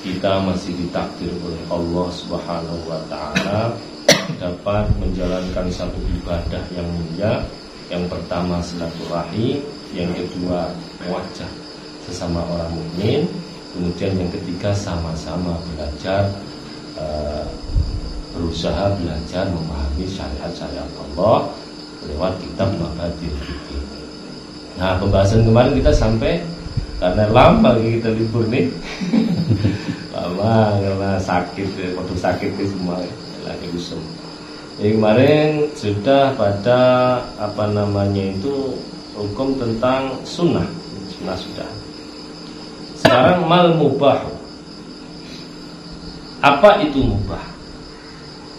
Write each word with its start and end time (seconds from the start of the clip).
kita 0.00 0.40
masih 0.40 0.72
ditakdir 0.80 1.28
oleh 1.44 1.62
Allah 1.68 2.08
Subhanahu 2.08 2.80
wa 2.88 3.00
taala 3.12 3.76
dapat 4.40 4.88
menjalankan 4.96 5.68
satu 5.68 6.00
ibadah 6.20 6.62
yang 6.72 6.88
mulia. 6.88 7.44
Yang 7.90 8.06
pertama 8.06 8.62
silaturahmi, 8.62 9.58
yang 9.92 10.14
kedua 10.14 10.70
wajah 11.10 11.50
sesama 12.06 12.38
orang 12.46 12.70
mukmin, 12.70 13.26
kemudian 13.74 14.14
yang 14.14 14.30
ketiga 14.30 14.70
sama-sama 14.70 15.58
belajar 15.74 16.30
uh, 16.94 17.42
berusaha 18.30 18.94
belajar 18.94 19.42
memahami 19.50 20.06
syariat-syariat 20.06 20.86
Allah 21.10 21.50
lewat 22.06 22.38
kitab 22.38 22.70
Mabadil 22.78 23.34
Nah, 24.78 24.96
pembahasan 24.96 25.44
kemarin 25.44 25.76
kita 25.76 25.92
sampai 25.92 26.40
karena 27.02 27.26
lama 27.28 27.76
kita 27.76 28.14
libur 28.14 28.46
nih. 28.48 28.70
Lama 30.40 30.80
karena 30.80 31.10
sakit, 31.20 31.68
waktu 31.96 32.14
sakit 32.16 32.50
itu 32.56 32.72
semua 32.72 32.96
lagi 33.44 33.68
usum. 33.76 34.00
Jadi 34.80 34.96
kemarin 34.96 35.48
sudah 35.76 36.32
pada 36.40 36.80
apa 37.36 37.68
namanya 37.68 38.32
itu 38.32 38.80
hukum 39.12 39.60
tentang 39.60 40.16
sunnah, 40.24 40.64
sunnah 41.12 41.36
sudah. 41.36 41.70
Sekarang 42.96 43.44
mal 43.44 43.76
mubah. 43.76 44.24
Apa 46.40 46.80
itu 46.80 47.04
mubah? 47.04 47.44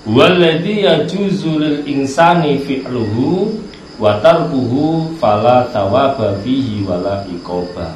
Walladhi 0.06 0.86
yajuzu 0.86 1.86
insani 1.90 2.62
fi'luhu 2.62 3.58
wa 3.98 4.18
tarkuhu 4.22 5.14
fala 5.18 5.70
tawaba 5.74 6.38
fihi 6.46 6.86
wala 6.86 7.26
iqoba. 7.30 7.94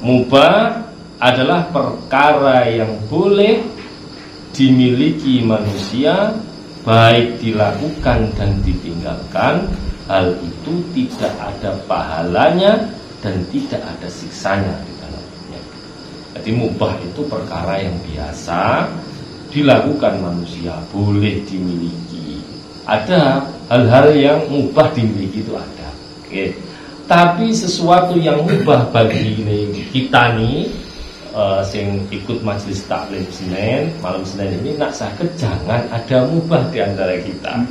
Mubah 0.00 0.87
adalah 1.18 1.66
perkara 1.74 2.66
yang 2.70 2.94
boleh 3.10 3.58
dimiliki 4.54 5.42
manusia 5.42 6.34
baik 6.86 7.42
dilakukan 7.42 8.32
dan 8.38 8.50
ditinggalkan 8.62 9.66
hal 10.08 10.32
itu 10.40 10.72
tidak 10.96 11.34
ada 11.36 11.76
pahalanya 11.84 12.80
dan 13.20 13.44
tidak 13.50 13.82
ada 13.82 14.08
siksanya 14.08 14.72
di 14.86 14.92
dalamnya. 15.02 15.60
Jadi 16.38 16.50
mubah 16.54 16.94
itu 17.02 17.20
perkara 17.26 17.82
yang 17.82 17.98
biasa 18.08 18.88
dilakukan 19.52 20.22
manusia, 20.22 20.78
boleh 20.94 21.42
dimiliki. 21.44 22.40
Ada 22.88 23.44
hal-hal 23.68 24.06
yang 24.16 24.40
mubah 24.48 24.88
dimiliki 24.96 25.44
itu 25.44 25.52
ada. 25.52 25.88
Oke. 26.24 26.56
Tapi 27.04 27.52
sesuatu 27.52 28.16
yang 28.16 28.44
mubah 28.44 28.88
bagi 28.92 29.36
kita 29.92 30.36
nih 30.40 30.87
uh, 31.38 31.62
sing 31.62 32.02
ikut 32.10 32.42
majelis 32.42 32.82
taklim 32.90 33.22
Senin 33.30 33.94
malam 34.02 34.26
Senin 34.26 34.58
ini 34.58 34.74
nak 34.74 34.90
sakit 34.90 35.38
jangan 35.38 35.86
ada 35.88 36.26
mubah 36.26 36.66
di 36.74 36.82
antara 36.82 37.14
kita. 37.22 37.62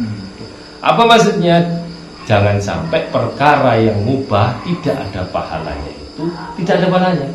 Apa 0.80 1.04
maksudnya? 1.04 1.60
Jangan 2.28 2.60
sampai 2.60 3.08
perkara 3.08 3.80
yang 3.80 4.04
mubah 4.04 4.52
tidak 4.68 5.00
ada 5.00 5.24
pahalanya 5.32 5.92
itu 5.96 6.28
tidak 6.60 6.84
ada 6.84 6.88
pahalanya. 6.92 7.30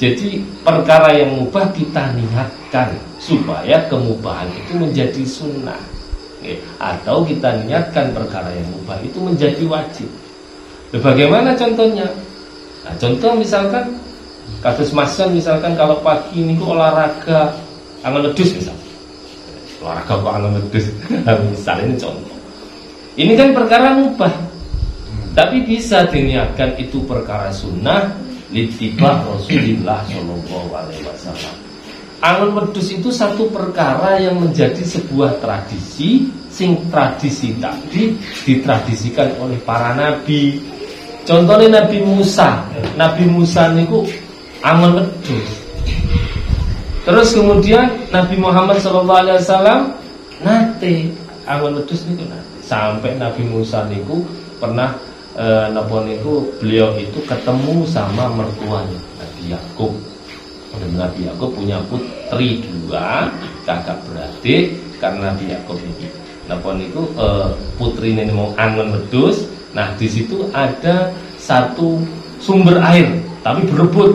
Jadi 0.00 0.40
perkara 0.64 1.12
yang 1.12 1.36
mubah 1.36 1.68
kita 1.76 2.16
niatkan 2.16 2.96
supaya 3.20 3.76
kemubahan 3.92 4.48
itu 4.56 4.72
menjadi 4.72 5.22
sunnah. 5.24 5.78
Atau 6.80 7.22
kita 7.22 7.62
niatkan 7.62 8.10
perkara 8.10 8.50
yang 8.50 8.66
mubah 8.72 8.98
itu 9.04 9.20
menjadi 9.20 9.62
wajib. 9.68 10.08
Bagaimana 10.90 11.54
contohnya? 11.54 12.08
Nah, 12.82 12.94
contoh 12.98 13.30
misalkan 13.38 13.94
Kasus 14.62 14.94
masan 14.94 15.34
misalkan 15.34 15.74
kalau 15.74 15.98
pagi 16.00 16.38
ini 16.38 16.54
kok 16.54 16.70
olahraga 16.70 17.50
angan 18.06 18.30
ledus 18.30 18.54
misal. 18.54 18.76
Olahraga 19.82 20.14
kok 20.22 20.32
angan 20.32 20.52
ledus. 20.58 20.86
misal 21.50 21.76
ini 21.82 21.94
contoh. 21.98 22.38
Ini 23.18 23.32
kan 23.36 23.48
perkara 23.52 23.98
mubah. 23.98 24.34
Tapi 25.32 25.64
bisa 25.64 26.04
diniatkan 26.12 26.76
itu 26.76 27.00
perkara 27.08 27.48
sunnah 27.48 28.12
litibah 28.52 29.24
Rasulullah 29.24 30.04
Shallallahu 30.04 30.70
Alaihi 30.76 31.02
Wasallam. 31.08 31.54
Angan 32.22 32.54
wedus 32.54 32.94
itu 32.94 33.10
satu 33.10 33.50
perkara 33.50 34.14
yang 34.22 34.38
menjadi 34.38 34.78
sebuah 34.78 35.42
tradisi 35.42 36.30
sing 36.46 36.78
tradisi 36.86 37.50
tadi 37.58 38.14
ditradisikan 38.46 39.42
oleh 39.42 39.58
para 39.66 39.90
nabi. 39.90 40.62
Contohnya 41.26 41.82
Nabi 41.82 41.98
Musa. 42.02 42.62
Nabi 42.94 43.26
Musa 43.26 43.74
niku 43.74 44.06
amal 44.62 44.90
wedus. 44.96 45.50
Terus 47.02 47.28
kemudian 47.34 48.06
Nabi 48.14 48.38
Muhammad 48.38 48.78
SAW 48.78 49.90
nate 50.42 51.10
amal 51.44 51.74
wedus 51.74 52.06
niku 52.06 52.24
nate. 52.30 52.50
Sampai 52.62 53.18
Nabi 53.18 53.42
Musa 53.44 53.84
niku 53.90 54.22
pernah 54.62 54.94
e, 55.34 55.44
napa 55.74 56.06
niku 56.06 56.46
beliau 56.62 56.94
itu 56.96 57.18
ketemu 57.26 57.82
sama 57.84 58.30
mertuanya 58.30 58.98
Nabi 59.18 59.42
Yakub. 59.50 59.92
Nabi 60.72 61.28
Yakub 61.28 61.52
punya 61.52 61.76
putri 61.90 62.64
dua, 62.64 63.28
kakak 63.68 64.00
beradik 64.08 64.72
karena 65.02 65.34
Nabi 65.34 65.52
Yakub 65.52 65.76
ini. 65.82 66.06
Napa 66.46 66.70
niku 66.78 67.02
e, 67.18 67.26
putri 67.76 68.14
ini 68.14 68.30
mau 68.30 68.54
angon 68.56 68.94
wedus. 68.94 69.44
Nah, 69.72 69.88
di 69.96 70.04
situ 70.04 70.44
ada 70.52 71.08
satu 71.40 71.96
sumber 72.38 72.76
air 72.84 73.08
tapi 73.42 73.66
berebut 73.66 74.14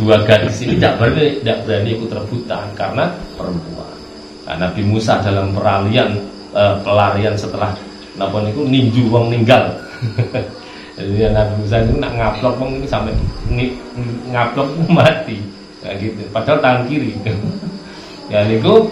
dua 0.00 0.24
gadis 0.24 0.64
ini 0.64 0.80
tidak 0.80 0.96
berani, 0.96 1.36
tidak 1.44 1.58
berani 1.68 1.90
ikut 1.92 2.10
rebutan 2.10 2.66
karena 2.72 3.04
perempuan. 3.36 3.92
Nah, 4.48 4.56
Nabi 4.66 4.82
Musa 4.82 5.20
dalam 5.20 5.52
peralihan 5.52 6.16
e, 6.56 6.62
pelarian 6.80 7.36
setelah 7.36 7.76
napa 8.16 8.40
itu 8.48 8.64
ninju 8.64 9.12
wong 9.12 9.28
ninggal. 9.28 9.76
Jadi 10.96 11.28
Nabi 11.30 11.54
Musa 11.60 11.76
itu 11.84 11.92
nak 12.00 12.12
ngaplok 12.16 12.54
wong 12.56 12.70
ini 12.80 12.86
sampai 12.88 13.12
ngaplok 14.32 14.68
mati. 14.88 15.38
Nah, 15.84 15.92
gitu. 16.00 16.24
Padahal 16.32 16.58
tangan 16.64 16.82
kiri. 16.88 17.12
ya 18.32 18.46
niku 18.48 18.88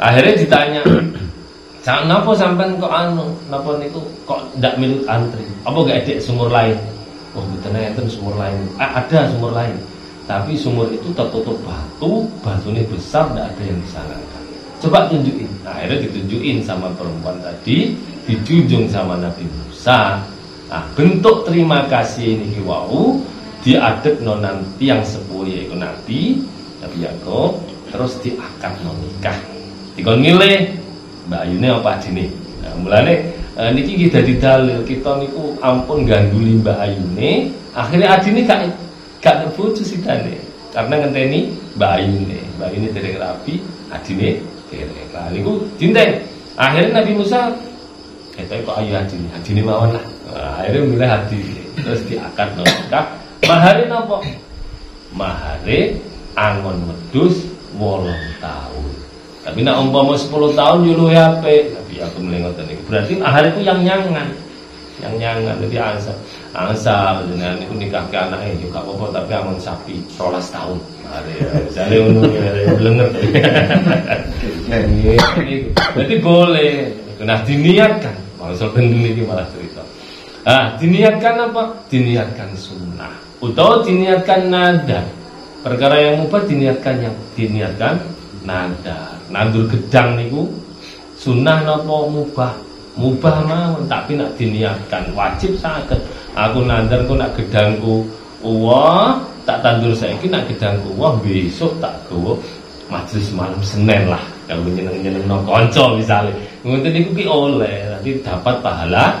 akhirnya 0.00 0.34
ditanya 0.40 0.82
Napa 1.86 2.34
sampean 2.34 2.82
kok 2.82 2.90
anu, 2.90 3.30
napa 3.46 3.78
niku 3.78 4.02
kok 4.26 4.42
ndak 4.58 4.74
milut 4.74 5.06
antri? 5.06 5.46
Apa 5.62 5.86
gak 5.86 6.02
ada 6.02 6.14
sumur 6.18 6.50
lain? 6.50 6.74
Oh, 7.38 7.46
mboten 7.46 7.78
enten 7.78 8.10
sumur 8.10 8.34
lain. 8.34 8.58
Ah, 8.74 8.98
ada 8.98 9.30
sumur 9.30 9.54
lain. 9.54 9.78
Tapi 10.26 10.58
sumur 10.58 10.90
itu 10.90 11.14
tertutup 11.14 11.54
batu, 11.62 12.26
batunya 12.42 12.82
besar, 12.90 13.30
tidak 13.30 13.54
ada 13.54 13.62
yang 13.62 13.78
bisa 13.78 13.98
ngangkat. 14.02 14.42
Coba 14.82 14.98
tunjukin. 15.06 15.48
Nah, 15.62 15.72
akhirnya 15.78 16.02
ditunjukin 16.02 16.56
sama 16.66 16.90
perempuan 16.98 17.38
tadi, 17.38 17.94
dijunjung 18.26 18.90
sama 18.90 19.14
Nabi 19.22 19.46
Musa. 19.46 20.18
Nah, 20.66 20.82
bentuk 20.98 21.46
terima 21.46 21.86
kasih 21.86 22.42
ini 22.42 22.58
wau 22.66 23.22
diadek 23.62 24.18
non 24.18 24.42
nanti 24.42 24.90
yang 24.90 25.06
sepuluh 25.06 25.46
yaitu 25.46 25.78
Nabi, 25.78 26.42
Nabi 26.82 26.98
Yakub, 27.06 27.62
terus 27.94 28.18
diakad 28.18 28.74
nikah. 28.82 29.38
Dikon 29.94 30.26
ngile, 30.26 30.74
Mbak 31.30 31.40
Ayune 31.46 31.66
apa 31.70 32.02
nih? 32.10 32.28
Nah, 32.66 32.74
mulane 32.82 33.14
eh, 33.56 33.70
niki 33.72 34.10
kita 34.10 34.26
dalil 34.42 34.82
kita 34.82 35.22
niku 35.22 35.54
ampun 35.62 36.02
ganduli 36.02 36.58
Mbak 36.58 36.78
Ayune, 36.82 37.54
akhirnya 37.78 38.18
adine 38.18 38.42
gak 38.42 38.85
gak 39.26 39.42
terputus 39.42 39.90
sitane 39.90 40.38
karena 40.70 41.02
ngenteni 41.02 41.50
Mbak 41.74 41.90
Ayune 41.98 42.88
dereng 42.94 43.18
rapi 43.18 43.58
adine 43.90 44.38
dereng. 44.70 45.10
Lah 45.10 45.26
niku 45.34 45.66
dinteng 45.82 46.22
akhirnya 46.54 47.02
Nabi 47.02 47.12
Musa 47.18 47.50
kita 48.38 48.62
kok 48.62 48.78
ayu 48.78 48.94
adine? 48.94 49.26
Adine 49.34 49.66
mawon 49.66 49.98
lah. 49.98 50.04
Nah, 50.30 50.62
akhirnya 50.62 50.80
milih 50.86 51.10
hati 51.10 51.42
terus 51.82 52.06
diakad 52.06 52.54
nikah 52.54 53.18
mahare 53.50 53.82
napa? 53.90 54.22
Mahare 55.10 55.98
angon 56.38 56.86
wedus 56.86 57.50
wolong 57.74 58.22
tahun 58.38 58.86
tapi 59.42 59.62
nak 59.62 59.78
umpama 59.78 60.18
10 60.18 60.58
tahun 60.58 60.78
yo 60.86 60.92
luwe 60.98 61.14
apik. 61.14 61.70
Tapi 61.74 61.94
aku 62.02 62.18
mlengoten 62.22 62.66
niku 62.66 62.82
berarti 62.86 63.18
mahare 63.18 63.50
ku 63.54 63.62
yang 63.62 63.82
nyangan 63.82 64.30
yang 65.02 65.14
nyangan 65.20 65.60
jadi 65.68 65.76
ansal 65.92 66.16
ansal 66.56 67.14
jenengan 67.28 67.60
niku 67.60 67.74
nikah 67.76 68.04
ke 68.08 68.16
anake 68.16 68.56
juga 68.60 68.80
apa 68.80 69.04
tapi 69.12 69.30
aman 69.36 69.56
sapi 69.60 70.00
12 70.16 70.54
tahun 70.54 70.78
Jale 71.72 71.96
ngono 72.02 72.20
blenger. 72.76 73.08
Jadi 75.96 76.14
boleh. 76.20 76.72
Nah 77.22 77.38
diniatkan. 77.46 78.16
Maksud 78.36 78.76
ini 78.78 79.22
malah 79.24 79.46
cerita. 79.50 79.82
Ah, 80.46 80.78
diniatkan 80.78 81.50
apa? 81.50 81.74
Diniatkan 81.90 82.54
sunnah. 82.54 83.10
Atau 83.42 83.82
diniatkan 83.82 84.40
nada. 84.46 85.02
Perkara 85.66 85.98
yang 85.98 86.22
mubah 86.22 86.46
diniatkan 86.46 87.02
yang 87.02 87.16
diniatkan 87.34 87.98
nada. 88.46 89.18
Nandur 89.26 89.66
gedang 89.66 90.14
niku 90.14 90.46
sunnah 91.18 91.66
napa 91.66 91.96
mubah? 92.06 92.54
Mubah 92.96 93.44
mawon 93.44 93.84
tapi 93.84 94.16
nak 94.16 94.32
diniatkan. 94.40 95.12
Wajib 95.12 95.60
sakit. 95.60 96.00
Aku 96.32 96.64
nandar 96.64 97.04
ku 97.04 97.12
nak 97.12 97.36
gedangku. 97.36 98.08
Wah 98.40 99.20
tak 99.44 99.60
tandur 99.60 99.92
saiki 99.92 100.32
nak 100.32 100.48
gedangku. 100.48 100.96
Wah 100.96 101.12
besok 101.20 101.76
tak 101.76 101.92
gowo 102.08 102.40
majelis 102.88 103.28
malam 103.36 103.60
Senin 103.60 104.08
lah. 104.08 104.24
Kalau 104.48 104.64
nyeneng-nyeneng 104.64 105.26
no 105.28 105.42
konco 105.44 105.98
misalnya 105.98 106.32
ngoten 106.64 106.90
niku 106.96 107.10
ki 107.12 107.24
oleh. 107.28 107.84
Nanti 107.92 108.16
dapat 108.24 108.64
pahala. 108.64 109.20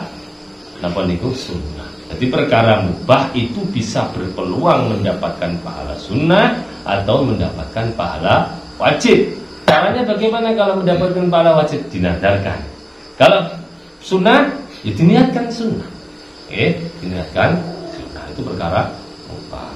Napa 0.80 1.04
niku? 1.04 1.32
Sunnah. 1.36 1.88
Jadi 2.16 2.32
perkara 2.32 2.80
mubah 2.80 3.28
itu 3.36 3.60
bisa 3.68 4.08
berpeluang 4.14 4.94
mendapatkan 4.94 5.52
pahala 5.60 5.92
sunnah 5.98 6.54
atau 6.86 7.26
mendapatkan 7.26 7.92
pahala 7.92 8.48
wajib. 8.80 9.36
Caranya 9.66 10.06
bagaimana 10.06 10.54
kalau 10.54 10.78
mendapatkan 10.80 11.26
pahala 11.28 11.60
wajib? 11.60 11.82
Dinadarkan. 11.90 12.62
Kalau 13.18 13.42
sunnah 14.06 14.54
ya 14.86 14.94
diniatkan 14.94 15.50
sunnah. 15.50 15.90
Oke 16.46 16.78
diniatkan 17.02 17.58
sunnah. 17.90 18.24
Itu 18.30 18.46
perkara 18.46 18.86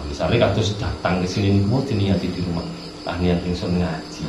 misalnya 0.06 0.46
kados 0.46 0.78
datang 0.78 1.18
ke 1.22 1.26
sini 1.26 1.58
mau 1.66 1.82
diniati 1.82 2.30
di 2.30 2.38
rumah. 2.46 2.62
Ah 3.02 3.18
niat 3.18 3.42
ingsun 3.42 3.74
ngaji. 3.82 4.22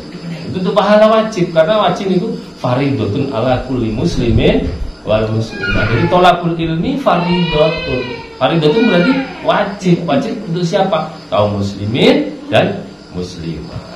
Itu 0.50 0.58
tuh 0.66 0.74
pahala 0.74 1.06
wajib 1.06 1.54
karena 1.54 1.78
wajib 1.86 2.10
itu 2.10 2.34
faridotun 2.58 3.30
ala 3.30 3.62
kulli 3.70 3.94
muslimin 3.94 4.66
wal 5.06 5.30
muslimah 5.30 5.86
jadi 5.86 6.06
tolakul 6.10 6.58
ilmi 6.58 6.98
faridotun. 6.98 8.02
Faridotun 8.42 8.84
berarti 8.90 9.14
wajib. 9.46 9.96
Wajib 10.10 10.34
untuk 10.50 10.66
siapa? 10.66 11.14
Kaum 11.30 11.62
muslimin 11.62 12.34
dan 12.50 12.82
muslimah 13.14 13.92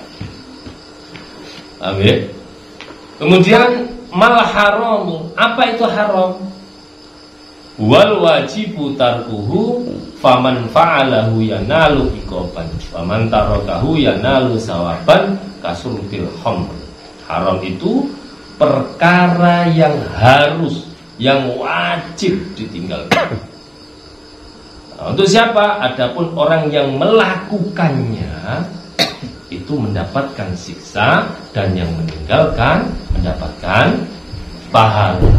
Amin. 1.82 2.26
Kemudian 3.22 3.95
mal 4.14 4.42
haram. 4.44 5.32
Apa 5.34 5.74
itu 5.74 5.86
haram? 5.88 6.38
Wal 7.76 8.24
wajibu 8.24 8.96
tarkuhu 8.96 9.84
faman 10.26 10.66
fa'alahu 10.74 11.44
yanalu 11.44 12.10
ikoban 12.24 12.66
faman 12.90 13.28
tarakahu 13.28 14.00
yanalu 14.00 14.58
sawaban 14.58 15.38
kasurbil 15.60 16.26
khamr 16.42 16.74
haram 17.30 17.62
itu 17.62 18.10
perkara 18.56 19.70
yang 19.70 19.94
harus 20.16 20.88
yang 21.22 21.46
wajib 21.60 22.42
ditinggalkan 22.56 23.38
nah, 24.98 25.12
untuk 25.12 25.28
siapa 25.30 25.84
adapun 25.84 26.32
orang 26.34 26.72
yang 26.72 26.90
melakukannya 26.96 28.66
mendapatkan 29.80 30.56
siksa 30.58 31.30
dan 31.52 31.76
yang 31.76 31.90
meninggalkan 31.96 32.90
mendapatkan 33.16 34.00
pahala 34.72 35.36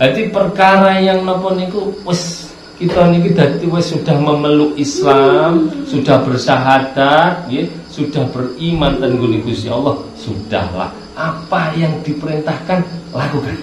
jadi 0.00 0.32
perkara 0.32 0.96
yang 0.96 1.28
nopo 1.28 1.52
niku 1.52 1.92
wis 2.08 2.48
kita 2.80 3.12
niki 3.12 3.36
dadi 3.36 3.68
wis 3.68 3.92
sudah 3.92 4.16
memeluk 4.16 4.72
Islam, 4.80 5.68
sudah 5.84 6.24
bersahadat, 6.24 7.44
ya, 7.52 7.68
sudah 7.92 8.24
beriman 8.32 8.96
dan 8.96 9.20
Gusti 9.20 9.68
Allah, 9.68 10.00
sudahlah 10.16 10.88
apa 11.20 11.76
yang 11.76 11.92
diperintahkan 12.00 12.80
lakukan. 13.12 13.56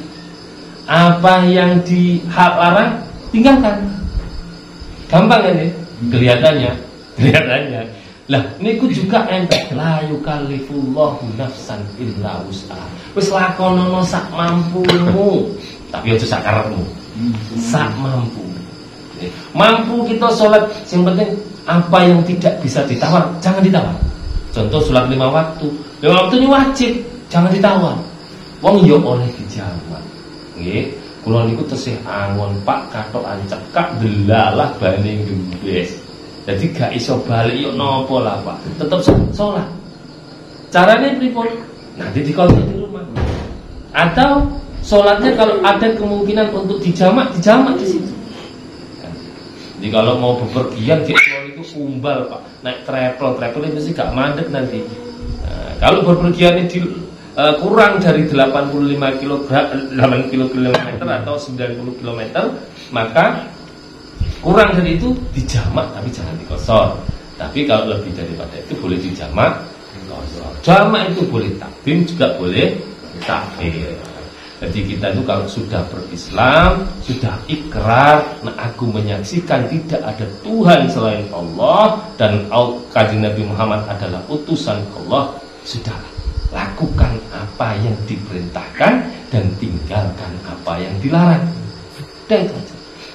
Apa 0.86 1.44
yang 1.50 1.82
dilarang 1.82 3.02
tinggalkan. 3.34 3.76
Gampang 5.10 5.42
kan 5.42 5.54
ya? 5.58 5.68
Kelihatannya, 6.14 6.72
kelihatannya. 7.18 7.82
Lah 8.28 8.44
niku 8.60 8.92
juga 8.92 9.24
ente 9.32 9.56
la 9.72 10.04
yukallifullahu 10.04 11.24
nafsan 11.40 11.80
illa 11.96 12.44
wus'aha. 12.44 12.88
Wis 13.16 13.32
lakonono 13.32 14.04
sak 14.04 14.28
mampumu. 14.36 15.48
Tapi 15.88 16.20
itu 16.20 16.28
sakarmu 16.28 16.84
sak 17.56 17.88
mampu. 17.96 18.44
Mampu 19.56 20.04
kita 20.12 20.28
sholat 20.36 20.68
yang 20.92 21.08
penting 21.08 21.32
apa 21.64 21.98
yang 22.04 22.20
tidak 22.28 22.60
bisa 22.60 22.84
ditawar 22.84 23.32
jangan 23.40 23.64
ditawar. 23.64 23.96
Contoh 24.52 24.84
sholat 24.84 25.08
lima 25.08 25.32
waktu. 25.32 25.72
Lima 26.04 26.28
waktu 26.28 26.44
ini 26.44 26.48
wajib 26.52 26.92
jangan 27.32 27.48
ditawar. 27.56 27.96
Wong 28.60 28.84
yo 28.84 29.00
oleh 29.00 29.32
dijawab 29.40 30.04
nggih. 30.60 30.92
Kula 31.24 31.44
niku 31.44 31.64
tesih 31.68 31.96
angon 32.08 32.56
Pak 32.64 32.92
katok 32.92 33.24
ancekak 33.24 34.00
delalah 34.00 34.72
bani 34.80 35.28
gembes 35.28 36.07
jadi 36.48 36.66
gak 36.72 36.92
iso 36.96 37.20
balik 37.28 37.60
yuk 37.60 37.76
nopo 37.76 38.24
lah 38.24 38.40
Pak. 38.40 38.80
Tetap 38.80 39.04
sholat. 39.36 39.68
Caranya 40.72 41.12
pripun? 41.20 41.48
Nanti 42.00 42.24
di 42.24 42.32
di 42.32 42.64
rumah. 42.80 43.04
Atau 43.92 44.48
Sholatnya 44.88 45.36
kalau 45.36 45.60
ada 45.68 45.88
kemungkinan 46.00 46.48
untuk 46.56 46.80
dijamak, 46.80 47.36
dijamak 47.36 47.76
di 47.76 47.86
situ. 47.92 48.12
Jadi 49.78 49.88
kalau 49.92 50.16
mau 50.16 50.40
bepergian 50.40 51.04
di 51.04 51.12
itu 51.52 51.64
umbal 51.76 52.26
pak, 52.32 52.42
naik 52.64 52.88
travel, 52.88 53.36
travel 53.36 53.68
itu 53.68 53.92
sih 53.92 53.94
gak 53.94 54.16
mandek 54.16 54.48
nanti. 54.48 54.80
Nah, 55.44 55.76
kalau 55.84 56.08
bepergian 56.08 56.66
di 56.72 56.80
uh, 57.36 57.60
kurang 57.60 58.00
dari 58.00 58.32
85 58.32 59.22
kg, 59.22 59.52
8 59.92 60.32
km 60.32 60.78
atau 61.04 61.36
90 61.36 62.00
km, 62.00 62.22
maka 62.96 63.44
kurang 64.44 64.78
dari 64.78 64.98
itu 64.98 65.14
dijamak 65.34 65.92
tapi 65.94 66.10
jangan 66.14 66.36
dikosor. 66.42 66.98
Tapi 67.38 67.70
kalau 67.70 67.94
lebih 67.94 68.18
daripada 68.18 68.58
itu 68.58 68.74
boleh 68.82 68.98
dijamak, 68.98 69.62
Jamak 70.66 71.16
itu 71.16 71.24
boleh 71.28 71.52
takbim 71.62 72.04
juga 72.04 72.36
boleh 72.36 72.76
takbir. 73.24 73.96
Jadi 74.58 74.80
kita 74.90 75.14
itu 75.14 75.22
kalau 75.22 75.46
sudah 75.46 75.86
berislam, 75.94 76.82
sudah 77.06 77.38
ikrar, 77.46 78.26
nah 78.42 78.56
aku 78.58 78.90
menyaksikan 78.90 79.70
tidak 79.70 80.02
ada 80.02 80.26
Tuhan 80.42 80.90
selain 80.90 81.30
Allah 81.30 82.02
dan 82.18 82.50
kajian 82.90 83.22
Nabi 83.22 83.46
Muhammad 83.46 83.86
adalah 83.86 84.18
utusan 84.26 84.82
Allah, 84.98 85.38
sudah 85.62 85.94
lakukan 86.50 87.22
apa 87.30 87.78
yang 87.86 87.94
diperintahkan 88.10 88.94
dan 89.30 89.46
tinggalkan 89.62 90.32
apa 90.50 90.74
yang 90.82 90.96
dilarang. 91.06 91.46
Dan 92.26 92.50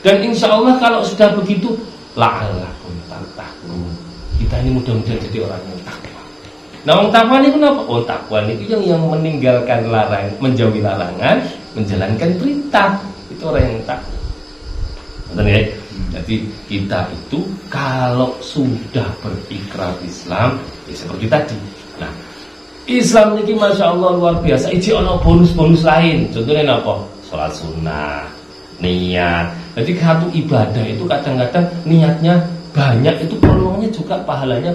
dan 0.02 0.18
insya 0.18 0.50
Allah 0.50 0.74
kalau 0.82 1.06
sudah 1.06 1.30
begitu, 1.38 1.78
la'alakum 2.18 2.90
tartahun. 3.06 3.86
Kita 4.42 4.58
ini 4.58 4.74
mudah-mudahan 4.74 5.22
jadi 5.30 5.38
orang 5.46 5.62
yang 5.62 5.80
takwa. 5.86 6.22
Nah, 6.82 6.92
wong 6.98 7.08
takwa 7.14 7.36
niku 7.38 7.58
napa? 7.62 7.82
Oh, 7.86 8.02
takwa 8.02 8.42
niku 8.42 8.66
yang 8.74 8.82
yang 8.82 9.02
meninggalkan 9.06 9.86
larang, 9.86 10.26
menjauhi 10.42 10.82
larangan, 10.82 11.38
menjalankan 11.78 12.30
perintah. 12.34 12.98
Itu 13.30 13.54
orang 13.54 13.62
yang 13.62 13.82
takwa. 13.86 14.10
Ya? 15.46 15.62
Jadi 16.18 16.44
kita 16.66 17.06
itu 17.08 17.46
kalau 17.70 18.34
sudah 18.42 19.06
berikrar 19.22 19.94
Islam, 20.02 20.58
ya 20.90 20.94
seperti 20.98 21.30
tadi. 21.30 21.56
Nah, 22.02 22.10
Islam 22.90 23.38
ini 23.38 23.54
masya 23.54 23.94
Allah 23.94 24.18
luar 24.18 24.34
biasa. 24.42 24.74
Iji 24.74 24.90
ono 24.90 25.22
bonus-bonus 25.22 25.86
lain. 25.86 26.26
Contohnya 26.34 26.74
apa? 26.74 26.98
Sholat 27.30 27.54
sunnah, 27.54 28.26
niat. 28.82 29.61
Jadi 29.72 29.92
satu 29.96 30.26
ibadah 30.36 30.84
itu 30.84 31.04
kadang-kadang 31.08 31.64
niatnya 31.88 32.36
banyak 32.76 33.24
itu 33.24 33.34
peluangnya 33.40 33.88
juga 33.88 34.20
pahalanya 34.24 34.72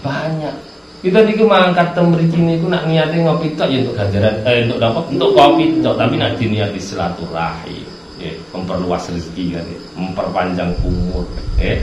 banyak. 0.00 0.54
Kita 1.02 1.18
niki 1.26 1.42
mangkat 1.42 1.98
temriki 1.98 2.38
niku 2.38 2.70
nak 2.70 2.86
niate 2.86 3.18
ngopi 3.18 3.50
tok 3.58 3.66
ya 3.74 3.82
untuk 3.82 3.98
ganjaran 3.98 4.38
eh 4.46 4.62
untuk 4.70 4.78
dapat 4.78 5.04
untuk 5.10 5.34
kopi 5.34 5.82
tok 5.82 5.98
tapi 5.98 6.14
nak 6.14 6.38
diniati 6.38 6.78
silaturahim 6.78 7.82
ya, 8.22 8.30
memperluas 8.54 9.10
rezeki 9.10 9.58
kan 9.58 9.66
ya, 9.66 9.78
memperpanjang 9.98 10.70
umur 10.86 11.26
ya. 11.58 11.74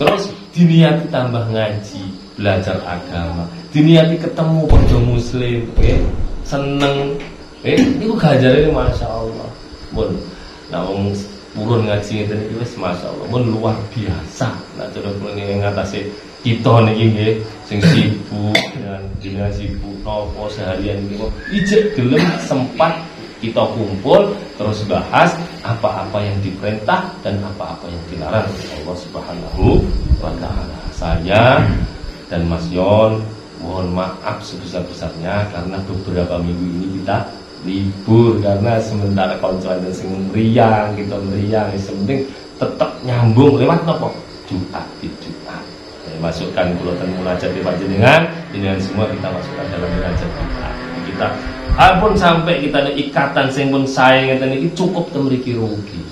Terus 0.00 0.32
diniati 0.56 1.04
tambah 1.12 1.44
ngaji, 1.52 2.02
belajar 2.40 2.80
agama, 2.88 3.44
diniati 3.76 4.16
ketemu 4.16 4.64
bojo 4.64 4.98
muslim 5.04 5.60
ya, 5.76 6.00
seneng 6.48 7.20
eh 7.68 7.76
niku 7.76 8.16
ganjarane 8.16 8.72
Masya 8.72 9.04
Allah. 9.04 9.48
Pun 9.92 10.16
nah 10.72 10.80
purun 11.52 11.84
ngaji 11.84 12.24
ngeten 12.24 12.38
iki 12.48 12.54
wis 12.60 12.72
masyaallah 12.80 13.26
pun 13.28 13.44
luar 13.44 13.76
biasa. 13.92 14.48
Nah 14.80 14.86
cara 14.88 15.10
kula 15.20 15.32
ngatasi 15.36 16.00
kita 16.42 16.74
niki 16.88 17.04
nggih 17.14 17.32
sing 17.68 17.78
sibuk 17.92 18.58
dengan 18.74 19.00
dengan 19.22 19.50
sibuk 19.54 19.94
nopo 20.02 20.50
seharian 20.50 20.98
niku 21.06 21.30
ijek 21.54 21.94
gelem 21.94 22.24
sempat 22.42 22.98
kita 23.38 23.62
kumpul 23.74 24.34
terus 24.58 24.82
bahas 24.86 25.34
apa-apa 25.62 26.18
yang 26.22 26.38
diperintah 26.42 27.10
dan 27.22 27.38
apa-apa 27.42 27.86
yang 27.90 28.02
dilarang 28.10 28.46
Allah 28.82 28.96
Subhanahu 28.98 29.82
wa 30.18 30.32
taala. 30.42 30.78
Saya 30.94 31.62
dan 32.30 32.46
Mas 32.46 32.66
Yon 32.70 33.22
mohon 33.62 33.94
maaf 33.94 34.42
sebesar-besarnya 34.42 35.46
karena 35.54 35.78
beberapa 35.86 36.38
minggu 36.42 36.66
ini 36.66 36.86
kita 37.02 37.22
libur 37.62 38.42
karena 38.42 38.82
sementara 38.82 39.38
koncoan 39.38 39.78
dan 39.82 39.92
sing 39.94 40.10
meriang 40.30 40.94
kita 40.98 41.14
meriang 41.22 41.70
yang 41.70 41.96
penting 42.02 42.20
tetap 42.58 42.90
nyambung 43.06 43.58
lewat 43.58 43.80
nopo 43.86 44.10
Jumat 44.50 44.84
di 44.98 45.08
Jumat 45.22 45.62
ya, 46.10 46.16
masukkan 46.18 46.74
pulau 46.78 46.94
dan 46.98 47.08
munajat 47.14 47.50
di 47.54 47.60
panjenengan 47.62 48.26
dengan 48.50 48.76
semua 48.82 49.06
kita 49.10 49.30
masukkan 49.30 49.66
dalam 49.70 49.88
munajat 49.94 50.28
kita 50.28 50.68
kita 51.06 51.28
Ampun 51.72 52.12
sampai 52.12 52.60
kita 52.60 52.84
ada 52.84 52.92
ikatan 52.92 53.48
sing 53.48 53.72
pun 53.72 53.88
sayang 53.88 54.36
ngeten 54.36 54.60
iki 54.60 54.68
cukup 54.76 55.08
temriki 55.08 55.56
rugi. 55.56 56.04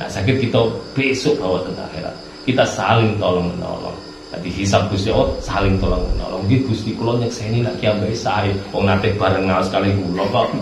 Nah, 0.00 0.08
sakit 0.08 0.40
kita 0.40 0.56
besok 0.96 1.36
bawa 1.36 1.60
ke 1.68 1.72
akhirat. 1.76 2.16
Kita 2.48 2.64
saling 2.64 3.20
tolong 3.20 3.52
menolong. 3.52 3.92
Tadi 4.32 4.48
hisab 4.48 4.88
Gusti 4.88 5.12
Allah 5.12 5.28
saling 5.44 5.76
tolong 5.76 6.08
menolong. 6.16 6.48
Nggih 6.48 6.64
Gusti 6.64 6.96
kula 6.96 7.20
nyekseni 7.20 7.60
nak 7.60 7.76
ki 7.76 7.92
ambek 7.92 8.16
sae. 8.16 8.48
Wong 8.72 8.88
nate 8.88 9.12
bareng 9.20 9.44
ngaos 9.44 9.68
kali 9.68 9.92
kula 9.92 10.24
kok. 10.32 10.56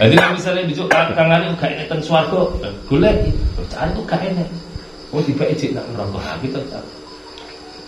Jadi 0.00 0.16
misalnya 0.16 0.64
besok 0.64 0.88
kangane 0.88 1.52
gak 1.60 1.76
enek 1.76 1.86
teng 1.92 2.00
swarga, 2.00 2.48
golek 2.88 3.28
cari 3.68 3.92
tuh 3.92 4.04
gak. 4.08 4.24
Oh 5.12 5.20
tiba 5.20 5.44
ijik 5.52 5.76
nak 5.76 5.84
neraka. 5.92 6.16
Nah, 6.16 6.36
kita 6.40 6.58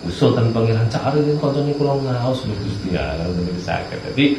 usul 0.04 0.36
kan 0.36 0.46
pangeran 0.52 0.86
cari 0.92 1.16
kan 1.16 1.36
kancane 1.40 1.72
kula 1.74 1.96
ngaos 2.04 2.44
Gusti 2.44 2.92
ya, 2.92 3.16
ngoten 3.24 3.56
sakit. 3.56 3.98
Jadi 4.12 4.36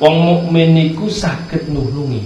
Wong 0.00 0.16
mukmin 0.24 0.72
niku 0.72 1.12
saged 1.12 1.68
nulungi 1.68 2.24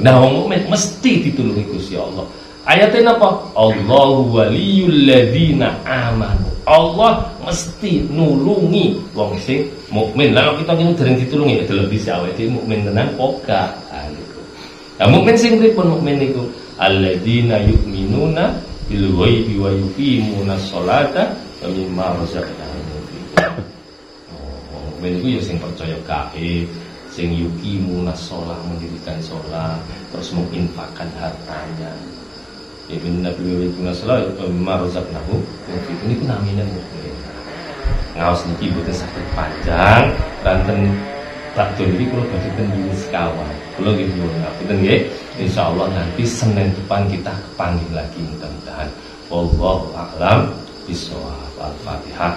Nah, 0.00 0.16
wong 0.24 0.32
mukmin 0.40 0.64
mesti 0.72 1.20
ditulungi 1.28 1.68
Gusti 1.68 2.00
Allah. 2.00 2.24
Ayatnya 2.62 3.10
apa? 3.18 3.28
Allahu 3.58 4.38
waliyul 4.38 5.10
ladzina 5.10 5.74
amanu. 5.82 6.46
Allah 6.62 7.26
mesti 7.42 8.06
nulungi 8.06 8.94
wong 9.18 9.34
sing 9.42 9.66
mukmin. 9.90 10.30
Lah 10.30 10.54
kita 10.54 10.78
ngene 10.78 10.94
dereng 10.94 11.16
ditulungi 11.18 11.66
ya 11.66 11.74
lebih 11.74 11.98
awake 12.06 12.38
dhewe 12.38 12.62
mukmin 12.62 12.86
tenan 12.86 13.10
poka. 13.18 13.74
Nah, 15.00 15.08
mukmin 15.10 15.34
sing 15.34 15.58
pripun 15.58 15.98
mukmin 15.98 16.22
niku? 16.22 16.46
Alladzina 16.78 17.58
yu'minuna 17.58 18.54
bil 18.86 19.06
ghaibi 19.18 19.58
wa 19.58 19.70
yuqimuna 19.74 20.54
sholata 20.62 21.34
wa 21.62 21.66
mimma 21.66 22.14
razaqnahum 22.22 22.82
mukmin 25.02 25.18
itu 25.18 25.28
ya 25.34 25.40
sing 25.42 25.58
percaya 25.58 25.98
gaib 26.06 26.70
sing 27.10 27.34
yuki 27.34 27.82
munas 27.82 28.22
sholat 28.22 28.54
mendirikan 28.70 29.18
sholat 29.18 29.82
terus 30.14 30.30
menginfakkan 30.30 31.10
hartanya 31.18 31.90
ya 32.90 32.96
bin 32.98 33.22
nabi 33.22 33.42
wa 33.46 33.66
munas 33.78 33.98
sholat 34.02 34.26
maruzak 34.50 35.06
nahu 35.14 35.38
ini 36.06 36.18
pun 36.18 36.30
mukmin 36.30 37.08
ngawas 38.18 38.42
niki 38.48 38.72
butuh 38.74 38.94
sakit 38.94 39.24
panjang 39.36 40.14
ranten 40.42 40.90
Bakdo 41.52 41.84
ini 41.84 42.08
kalau 42.08 42.24
bagi 42.32 42.48
pendiri 42.56 42.96
sekawan. 42.96 43.52
Kalau 43.76 43.92
gitu 43.92 44.24
ngapunten 44.24 44.78
ya 44.80 44.96
Insya 45.36 45.68
Allah 45.68 45.92
nanti 45.92 46.24
Senin 46.24 46.72
depan 46.72 47.04
kita 47.12 47.28
kepanggil 47.28 47.92
lagi 47.92 48.24
mudah-mudahan. 48.24 48.88
A'lam 49.28 50.48
Bismillah 50.88 51.40
Al-Fatihah 51.60 52.36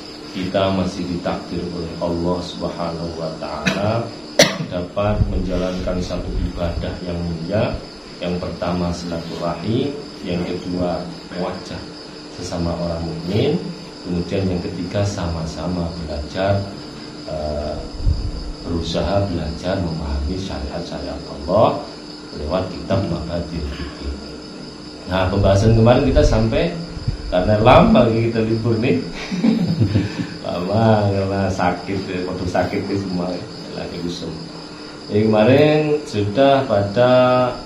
kita 0.31 0.71
masih 0.71 1.03
ditakdir 1.11 1.59
oleh 1.75 1.93
Allah 1.99 2.37
Subhanahu 2.39 3.11
wa 3.19 3.31
taala 3.43 4.07
dapat 4.71 5.19
menjalankan 5.27 5.99
satu 5.99 6.31
ibadah 6.51 6.93
yang 7.03 7.19
mulia. 7.19 7.75
Yang 8.21 8.37
pertama 8.37 8.93
silaturahmi, 8.93 9.89
yang 10.21 10.45
kedua 10.45 11.01
wajah 11.41 11.81
sesama 12.37 12.69
orang 12.77 13.01
mukmin, 13.01 13.57
kemudian 14.05 14.45
yang 14.45 14.61
ketiga 14.61 15.01
sama-sama 15.01 15.89
belajar 16.05 16.61
uh, 17.25 17.73
berusaha 18.61 19.25
belajar 19.25 19.73
memahami 19.81 20.37
syariat-syariat 20.37 21.17
Allah 21.41 21.81
lewat 22.37 22.63
kitab 22.69 23.01
Mabadir 23.09 23.65
Nah, 25.09 25.27
pembahasan 25.27 25.75
kemarin 25.75 26.07
kita 26.07 26.23
sampai 26.23 26.71
karena 27.33 27.57
lama 27.59 28.07
kita 28.07 28.39
libur 28.45 28.77
nih 28.79 29.01
lama 30.71 31.11
karena 31.11 31.41
sakit 31.51 31.99
waktu 32.23 32.45
sakit 32.47 32.79
itu 32.87 33.03
semua. 33.03 33.27
Lagi 33.75 33.97
usum. 34.07 34.31
Jadi 35.11 35.27
kemarin 35.27 35.79
sudah 36.07 36.63
pada 36.67 37.11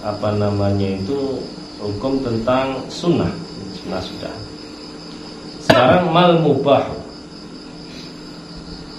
apa 0.02 0.34
namanya 0.34 0.98
itu 0.98 1.42
hukum 1.78 2.22
tentang 2.26 2.82
sunnah. 2.90 3.30
Sunnah 3.78 4.02
sudah. 4.02 4.36
Sekarang 5.62 6.10
mal 6.10 6.42
mubah. 6.42 6.90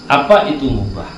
Apa 0.07 0.47
itu 0.47 0.71
mubah? 0.71 1.11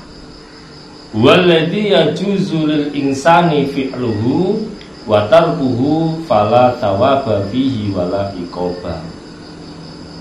Walladhi 1.13 1.93
yajuzu 1.93 2.69
lil 2.69 2.85
insani 2.93 3.69
fi'luhu 3.69 4.61
wa 5.09 5.25
tarkuhu 5.25 6.21
fala 6.29 6.77
tawaba 6.77 7.41
fihi 7.49 7.89
wala 7.89 8.29
iqoba 8.37 9.01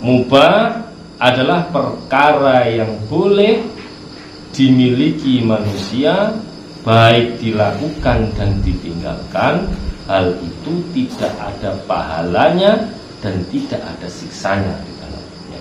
mubah 0.00 0.87
adalah 1.18 1.66
perkara 1.74 2.62
yang 2.70 2.94
boleh 3.10 3.58
dimiliki 4.54 5.42
manusia 5.42 6.30
baik 6.86 7.42
dilakukan 7.42 8.32
dan 8.38 8.62
ditinggalkan 8.62 9.66
hal 10.06 10.32
itu 10.40 10.72
tidak 10.94 11.34
ada 11.36 11.76
pahalanya 11.84 12.80
dan 13.18 13.42
tidak 13.50 13.82
ada 13.82 14.08
siksanya 14.08 14.72
di 14.86 14.92
dalamnya. 15.02 15.60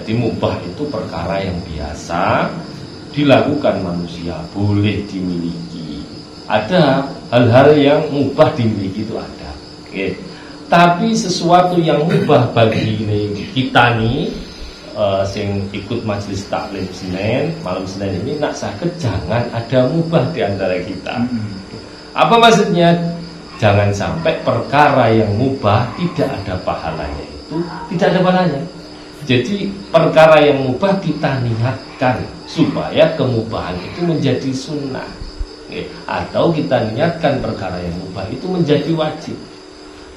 Jadi 0.00 0.12
mubah 0.16 0.56
itu 0.64 0.82
perkara 0.88 1.44
yang 1.44 1.60
biasa 1.68 2.50
dilakukan 3.12 3.84
manusia 3.84 4.40
boleh 4.50 5.04
dimiliki. 5.06 6.02
Ada 6.50 7.04
hal-hal 7.30 7.68
yang 7.78 8.00
mubah 8.10 8.50
dimiliki 8.56 9.06
itu 9.06 9.14
ada. 9.14 9.52
Oke. 9.86 10.18
Tapi 10.66 11.14
sesuatu 11.14 11.78
yang 11.78 12.02
mubah 12.08 12.50
bagi 12.50 12.96
kita 13.54 14.00
nih 14.02 14.49
uh, 15.00 15.24
sing 15.24 15.64
ikut 15.72 16.04
majelis 16.04 16.44
taklim 16.52 16.84
Senin 16.92 17.56
malam 17.64 17.88
Senin 17.88 18.20
ini 18.20 18.36
nak 18.36 18.52
sakit 18.52 19.00
jangan 19.00 19.48
ada 19.48 19.88
mubah 19.88 20.28
di 20.36 20.44
antara 20.44 20.76
kita. 20.84 21.24
Apa 22.12 22.36
maksudnya? 22.36 22.92
Jangan 23.60 23.92
sampai 23.92 24.40
perkara 24.40 25.12
yang 25.12 25.36
mubah 25.36 25.84
tidak 26.00 26.32
ada 26.32 26.56
pahalanya 26.64 27.24
itu 27.28 27.56
tidak 27.92 28.16
ada 28.16 28.20
pahalanya. 28.24 28.62
Jadi 29.28 29.68
perkara 29.92 30.40
yang 30.40 30.64
mubah 30.64 30.96
kita 31.04 31.44
niatkan 31.44 32.24
supaya 32.48 33.04
kemubahan 33.20 33.76
itu 33.84 34.00
menjadi 34.00 34.50
sunnah. 34.52 35.06
Atau 36.08 36.50
kita 36.50 36.88
niatkan 36.90 37.38
perkara 37.38 37.78
yang 37.78 37.94
mubah 38.00 38.26
itu 38.32 38.48
menjadi 38.48 38.90
wajib. 38.96 39.36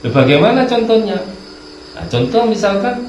Bagaimana 0.02 0.66
contohnya? 0.66 1.20
Nah, 1.94 2.06
contoh 2.10 2.42
misalkan 2.50 3.06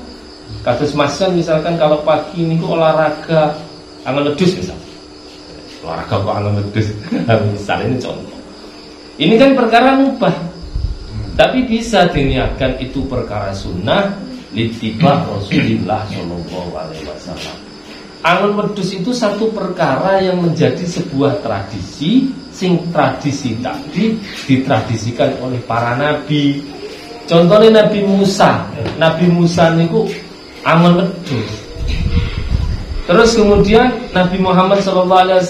Kasus 0.65 0.97
masan 0.97 1.37
misalkan 1.37 1.77
kalau 1.77 2.01
pagi 2.01 2.41
ini 2.41 2.57
kok 2.57 2.73
olahraga 2.73 3.53
angin 4.09 4.33
ledus 4.33 4.57
misal. 4.57 4.79
Olahraga 5.85 6.17
kok 6.25 6.35
angin 6.41 6.53
ledus. 6.65 6.89
misal 7.53 7.79
ini 7.85 7.97
contoh. 8.01 8.39
Ini 9.21 9.35
kan 9.37 9.51
perkara 9.53 10.01
mubah. 10.01 10.35
Tapi 11.37 11.69
bisa 11.69 12.09
diniatkan 12.09 12.81
itu 12.81 13.05
perkara 13.05 13.53
sunnah 13.53 14.17
litiba 14.55 15.27
Rasulullah 15.29 16.07
Shallallahu 16.09 16.73
Alaihi 16.73 17.05
Wasallam. 17.13 17.57
Angin 18.25 18.57
wedus 18.57 18.89
itu 18.97 19.13
satu 19.13 19.53
perkara 19.53 20.17
yang 20.17 20.41
menjadi 20.41 20.81
sebuah 20.81 21.45
tradisi 21.45 22.33
sing 22.49 22.81
tradisi 22.89 23.53
tadi 23.61 24.17
ditradisikan 24.49 25.45
oleh 25.45 25.61
para 25.69 25.93
nabi. 25.93 26.65
Contohnya 27.29 27.85
Nabi 27.85 28.01
Musa. 28.05 28.65
Nabi 28.97 29.29
Musa 29.29 29.77
niku 29.77 30.09
amal 30.65 30.97
wedhus. 30.97 31.53
Terus 33.05 33.31
kemudian 33.37 33.93
Nabi 34.17 34.41
Muhammad 34.41 34.81
SAW 34.81 35.45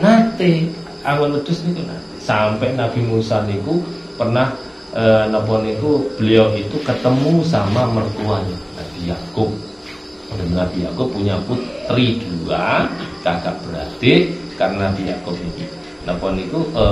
nate 0.00 0.68
amal 1.02 1.32
wedhus 1.32 1.64
niku 1.64 1.80
nate. 1.88 2.08
Sampai 2.20 2.76
Nabi 2.76 3.00
Musa 3.00 3.42
niku 3.48 3.80
pernah 4.20 4.52
e, 4.92 5.02
napa 5.32 5.64
niku 5.64 6.04
beliau 6.20 6.52
itu 6.52 6.76
ketemu 6.84 7.40
sama 7.42 7.88
mertuanya 7.88 8.56
Nabi 8.76 9.00
Yakub. 9.08 9.50
Nabi 10.30 10.86
Yakub 10.86 11.10
punya 11.10 11.34
putri 11.42 12.22
dua, 12.22 12.86
kakak 13.26 13.56
beradik 13.66 14.30
karena 14.54 14.92
Nabi 14.92 15.10
Yakub 15.10 15.34
ini 15.34 15.66
Napa 16.04 16.32
niku 16.32 16.60
e, 16.76 16.84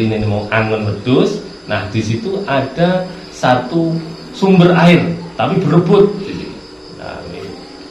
ini 0.00 0.26
mau 0.28 0.48
angon 0.48 0.88
wedus. 0.88 1.40
Nah, 1.66 1.82
di 1.90 1.98
situ 1.98 2.38
ada 2.46 3.02
satu 3.34 3.90
sumber 4.30 4.70
air, 4.76 5.02
tapi 5.34 5.58
berebut. 5.58 6.14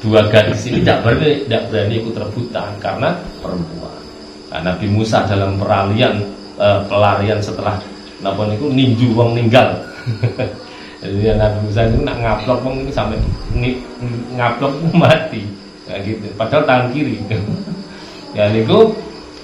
Dua 0.05 0.21
gadis 0.29 0.69
ini 0.69 0.85
tidak 0.85 1.01
berani, 1.01 1.41
tidak 1.49 1.63
berani 1.73 1.95
ikut 1.97 2.13
rebutan 2.13 2.71
karena 2.77 3.09
perempuan. 3.41 3.97
Nah, 4.53 4.61
Nabi 4.61 4.85
Musa 4.85 5.25
dalam 5.25 5.57
peralihan 5.57 6.21
e, 6.61 6.67
pelarian 6.85 7.41
setelah 7.41 7.81
napa 8.21 8.45
niku 8.45 8.69
ninju 8.69 9.17
wong 9.17 9.33
ninggal. 9.33 9.73
Jadi 11.01 11.33
Nabi 11.33 11.57
Musa 11.65 11.89
itu 11.89 11.97
nak 12.05 12.21
ngaplok 12.21 12.59
wong 12.61 12.85
ini 12.85 12.91
sampai 12.93 13.17
ngaplok 14.37 14.73
mati. 14.93 15.41
Nah, 15.89 15.97
gitu. 16.05 16.29
Padahal 16.37 16.63
tangan 16.69 16.87
kiri. 16.93 17.17
ya 18.37 18.45
niku 18.53 18.93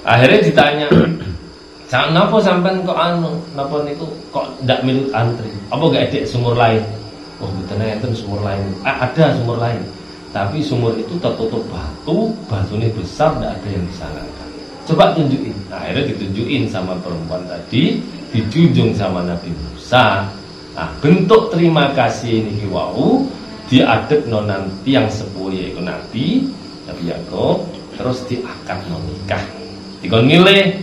Akhirnya 0.02 0.38
ditanya, 0.42 0.86
Napa 1.92 2.40
sampean 2.40 2.82
kok 2.88 2.96
anu, 2.96 3.36
napa 3.52 3.84
niku 3.84 4.08
kok 4.32 4.48
ndak 4.64 4.80
milut 4.80 5.12
antri? 5.12 5.52
Apa 5.68 5.92
gak 5.92 6.08
ada 6.08 6.20
sumur 6.24 6.56
lain? 6.56 6.80
Oh, 7.36 7.52
betul 7.52 7.84
enten 7.84 8.16
sumur 8.16 8.40
lain. 8.40 8.64
Ah, 8.80 9.04
ada 9.04 9.36
sumur 9.36 9.60
lain. 9.60 9.82
Tapi 10.32 10.64
sumur 10.64 10.96
itu 10.96 11.20
tertutup 11.20 11.60
batu, 11.68 12.32
batunya 12.48 12.88
besar, 12.96 13.36
tidak 13.36 13.60
ada 13.60 13.68
yang 13.68 13.84
disalahkan. 13.84 14.48
Coba 14.88 15.04
tunjukin. 15.12 15.54
Nah, 15.68 15.78
akhirnya 15.84 16.08
ditunjukin 16.16 16.62
sama 16.72 16.96
perempuan 17.04 17.44
tadi, 17.44 18.00
dijunjung 18.32 18.96
sama 18.96 19.20
Nabi 19.22 19.52
Musa. 19.52 20.26
Nah, 20.72 20.88
bentuk 21.04 21.52
terima 21.52 21.92
kasih 21.92 22.48
ini 22.48 22.64
wau 22.72 23.28
diadek 23.68 24.24
non 24.26 24.48
nanti 24.48 24.96
yang 24.96 25.06
sepuh 25.12 25.52
yaitu 25.52 25.84
Nabi, 25.84 26.48
Nabi 26.88 27.12
Yakob, 27.12 27.68
terus 27.96 28.24
diakad 28.26 28.80
menikah 28.88 29.44
dikon 30.02 30.26
ngile 30.26 30.82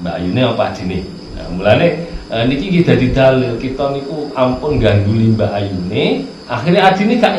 Mbak 0.00 0.14
Ayune 0.16 0.40
apa 0.46 0.62
adine 0.72 0.98
nah, 1.34 1.46
mulane 1.50 1.88
uh, 2.30 2.44
niki 2.46 2.80
kita 2.80 2.94
di 2.96 3.10
dalil 3.10 3.58
kita 3.58 3.90
niku 3.90 4.30
ampun 4.38 4.78
ganduli 4.78 5.34
Mbak 5.34 5.50
Ayune 5.50 6.04
akhirnya 6.46 6.94
adine 6.94 7.14
gak 7.18 7.34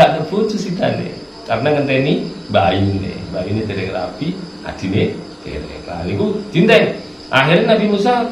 gak 0.00 0.24
bojo 0.32 0.56
sidane. 0.56 1.12
Karena 1.44 1.76
ngenteni 1.76 2.24
Mbak 2.48 2.64
Ayune 2.72 3.12
Mbak 3.28 3.40
Ayune 3.44 3.62
dereng 3.68 3.90
rapi 3.92 4.32
adine 4.64 5.12
dereng. 5.44 5.82
Nah 5.84 6.00
niku 6.08 6.26
dinteng 6.48 6.96
akhirnya 7.28 7.76
Nabi 7.76 7.84
Musa 7.92 8.24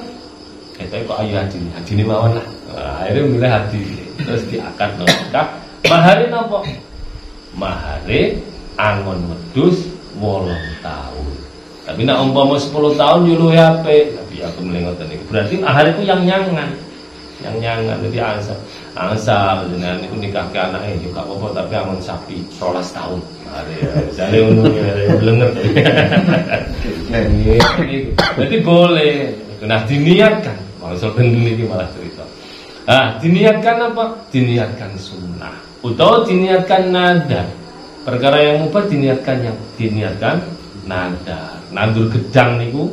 kita 0.79 1.05
kok 1.05 1.19
ayu 1.21 1.35
adine? 1.37 1.69
Adine 1.77 2.03
mawon 2.07 2.39
lah. 2.39 2.47
Nah, 2.73 3.03
akhirnya 3.03 3.23
milih 3.27 3.51
adine. 3.53 4.05
Terus 4.23 4.43
diakad 4.49 4.91
nikah 4.97 5.47
mahare 5.91 6.25
napa? 6.33 6.65
Mahare 7.53 8.39
angon 8.79 9.19
wedus 9.29 9.91
wolong 10.17 10.65
tahun 10.81 11.39
tapi 11.89 12.05
nak 12.05 12.21
umpama 12.21 12.61
10 12.61 13.01
tahun 13.01 13.21
nyuluh 13.25 13.57
HP, 13.57 14.13
tapi 14.13 14.45
aku 14.45 14.61
melengotan 14.61 15.09
itu. 15.09 15.25
Berarti 15.33 15.57
itu 15.57 16.03
yang 16.05 16.21
nyangan. 16.21 16.69
Yang 17.41 17.57
nyangan. 17.65 17.97
Jadi 18.05 18.19
angsa. 18.21 18.55
Angsa 18.99 19.63
jenengan 19.71 20.03
itu 20.03 20.15
nikah 20.19 20.43
ke 20.51 20.59
anaknya 20.59 20.99
juga 20.99 21.23
apa 21.23 21.47
tapi 21.55 21.73
aman 21.79 21.99
sapi 22.03 22.43
12 22.59 22.83
tahun. 22.91 23.21
Jadi 24.19 24.37
ngono 24.43 24.63
ya, 24.75 25.15
blenger. 25.23 25.51
Jadi 28.35 28.57
boleh. 28.67 29.15
Nah 29.63 29.81
diniatkan. 29.87 30.59
Maksud 30.83 31.15
ini 31.23 31.63
malah 31.63 31.87
cerita. 31.95 32.27
Ah, 32.91 33.15
diniatkan 33.23 33.95
apa? 33.95 34.19
Diniatkan 34.35 34.91
sunnah. 34.99 35.55
Atau 35.79 36.27
diniatkan 36.27 36.91
nada. 36.91 37.47
Perkara 38.03 38.41
yang 38.41 38.67
mubah 38.67 38.89
diniatkan 38.89 39.47
yang 39.47 39.59
diniatkan 39.79 40.43
nada 40.89 41.59
nandur 41.71 42.09
gedang 42.09 42.57
niku 42.57 42.89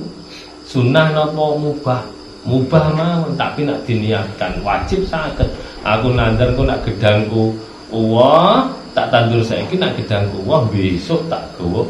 sunnah 0.67 1.15
napa 1.15 1.45
mubah 1.55 2.03
mubah 2.45 2.85
mawon 2.93 3.33
tapi 3.39 3.63
nak 3.63 3.81
diniatkan 3.87 4.59
wajib 4.61 5.07
sakit 5.07 5.47
aku 5.85 6.07
nandur 6.17 6.49
ku 6.57 6.65
nak 6.65 6.81
gedangku 6.81 7.53
wah 7.93 8.65
tak 8.97 9.13
tandur 9.13 9.45
saiki 9.45 9.77
nak 9.77 9.93
gedangku 9.95 10.41
wah 10.43 10.65
besok 10.73 11.21
tak 11.29 11.45
gawa 11.55 11.85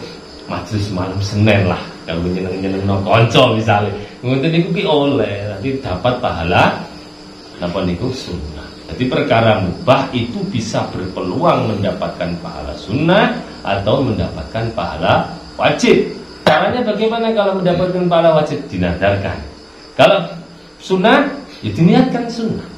majelis 0.45 0.93
malam 0.93 1.17
Senin 1.21 1.65
lah. 1.65 1.81
Yang 2.05 2.37
nyeneng-nyeneng 2.37 2.85
no 2.85 3.01
konco 3.01 3.57
misalnya 3.57 3.89
ngoten 4.21 4.53
niku 4.53 4.69
ki 4.77 4.83
oleh 4.85 5.49
nanti 5.49 5.73
dapat 5.81 6.21
pahala 6.21 6.77
napa 7.57 7.81
niku? 7.81 8.13
Sunnah. 8.13 8.67
Jadi 8.85 9.09
perkara 9.09 9.65
mubah 9.65 10.13
itu 10.13 10.37
bisa 10.53 10.85
berpeluang 10.93 11.73
mendapatkan 11.73 12.37
pahala 12.45 12.77
sunnah 12.77 13.33
atau 13.65 14.05
mendapatkan 14.05 14.69
pahala 14.77 15.33
wajib. 15.57 16.13
Caranya 16.45 16.85
bagaimana 16.85 17.33
kalau 17.33 17.57
mendapatkan 17.57 18.05
pahala 18.05 18.37
wajib? 18.37 18.61
Dinadarkan. 18.69 19.41
Kalau 19.97 20.29
sunnah, 20.77 21.25
ya 21.65 21.73
diniatkan 21.73 22.29
sunnah. 22.29 22.74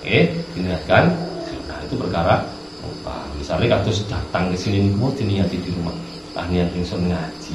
Eh, 0.00 0.32
diniatkan 0.56 1.12
sunnah 1.44 1.78
itu 1.84 1.94
perkara 2.00 2.40
apa? 2.80 3.14
Misalnya 3.36 3.76
kados 3.76 4.00
datang 4.08 4.48
ke 4.48 4.56
sini 4.56 4.88
mau 4.96 5.12
diniati 5.12 5.60
di 5.60 5.68
rumah. 5.76 5.92
Ah 6.32 6.46
niat 6.48 6.72
ingsun 6.72 7.10
ngaji. 7.10 7.52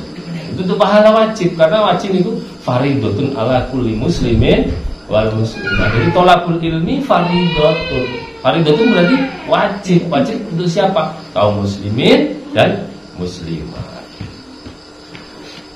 Itu 0.54 0.62
tuh 0.68 0.78
pahala 0.78 1.10
wajib 1.10 1.58
karena 1.58 1.82
wajib 1.82 2.12
itu 2.14 2.38
faridotun 2.62 3.34
ala 3.34 3.66
kulli 3.74 3.98
muslimin 3.98 4.70
wal 5.10 5.32
muslimah. 5.34 5.90
Jadi 5.90 6.10
tolakul 6.14 6.62
ilmi 6.62 7.02
faridotun. 7.02 8.06
Faridotun 8.46 8.88
berarti 8.94 9.18
wajib. 9.50 10.00
Wajib 10.12 10.38
untuk 10.54 10.70
siapa? 10.70 11.18
Kaum 11.34 11.66
muslimin 11.66 12.36
dan 12.54 12.86
muslimah. 13.18 13.90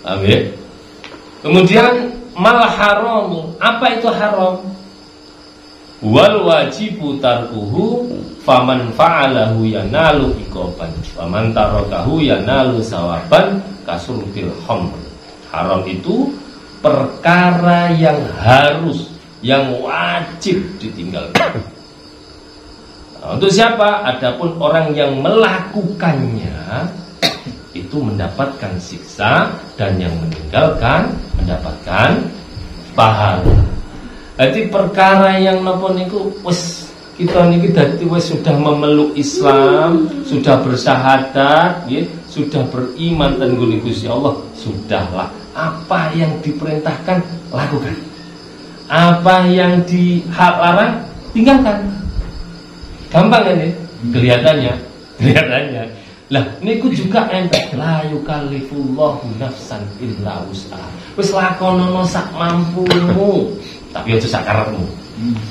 Amin. 0.05 0.53
Kemudian 1.41 2.13
mal 2.37 2.61
haram. 2.67 3.57
Apa 3.57 3.97
itu 3.97 4.05
haram? 4.11 4.59
Wal 5.99 6.47
wajibu 6.47 7.19
tarkuhu 7.19 8.07
faman 8.47 8.87
fa'alahu 8.95 9.67
yanalu 9.67 10.31
ikoban 10.47 10.87
faman 11.11 11.51
tarakahu 11.51 12.23
yanalu 12.23 12.79
sawaban 12.79 13.59
kasurbil 13.83 14.47
khamr. 14.63 14.95
Haram 15.51 15.83
itu 15.83 16.31
perkara 16.79 17.91
yang 17.99 18.15
harus 18.39 19.11
yang 19.43 19.75
wajib 19.83 20.63
ditinggalkan. 20.79 21.59
Nah, 23.19 23.35
untuk 23.35 23.51
siapa? 23.51 24.07
Adapun 24.07 24.55
orang 24.55 24.95
yang 24.95 25.19
melakukannya 25.19 26.87
itu 27.75 27.97
mendapatkan 27.99 28.79
siksa 28.79 29.51
dan 29.75 29.99
yang 29.99 30.15
meninggalkan 30.23 31.11
mendapatkan 31.35 32.23
pahala. 32.95 33.68
Jadi 34.39 34.71
perkara 34.71 35.35
yang 35.35 35.67
nopo 35.67 35.91
niku 35.91 36.31
wis 36.47 36.87
kita 37.19 37.51
niki 37.51 37.75
dadi 37.75 38.07
wis 38.07 38.31
sudah 38.31 38.55
memeluk 38.55 39.11
Islam, 39.19 40.07
sudah 40.23 40.63
bersyahadat, 40.63 41.83
ya, 41.91 42.07
sudah 42.31 42.63
beriman 42.71 43.35
dan 43.35 43.59
Gusti 43.59 44.07
Allah, 44.07 44.39
sudahlah 44.55 45.27
apa 45.59 46.15
yang 46.15 46.31
diperintahkan 46.39 47.19
lakukan. 47.51 47.95
Apa 48.89 49.45
yang 49.51 49.83
dilarang 49.85 51.03
tinggalkan. 51.35 51.77
Gampang 53.11 53.43
kan 53.43 53.55
ya? 53.57 53.69
Kelihatannya, 54.15 54.73
kelihatannya. 55.19 55.83
Lah 56.29 56.45
niku 56.61 56.93
juga 56.93 57.25
ente 57.33 57.57
la 57.73 58.05
yukallifullahu 58.05 59.25
nafsan 59.41 59.81
illa 59.97 60.45
wus'aha. 60.45 60.89
Wis 61.17 61.33
lakonono 61.33 62.05
sak 62.05 62.29
mampumu, 62.37 63.49
tapi 63.89 64.13
aja 64.13 64.37
sak 64.37 64.45
karepmu. 64.45 64.85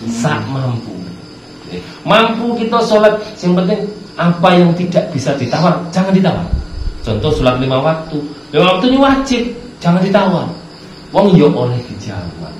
Sak 0.06 0.38
mampu. 0.46 0.94
Mampu 2.06 2.54
kita 2.56 2.78
sholat, 2.86 3.18
yang 3.42 3.58
penting 3.58 3.82
apa 4.14 4.48
yang 4.54 4.70
tidak 4.78 5.04
bisa 5.10 5.34
ditawar, 5.34 5.76
jangan 5.90 6.14
ditawar. 6.14 6.46
Contoh 7.02 7.30
sholat 7.34 7.58
lima 7.58 7.82
waktu, 7.82 8.22
lima 8.54 8.78
waktu 8.78 8.84
ini 8.94 8.98
wajib, 9.02 9.42
jangan 9.82 10.00
ditawar. 10.00 10.46
Wong 11.10 11.34
yo 11.34 11.50
oleh 11.50 11.82
dijawab. 11.90 12.54